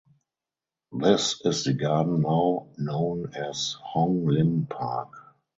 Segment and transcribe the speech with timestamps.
[0.91, 5.09] This is the garden now known as Hong Lim Park.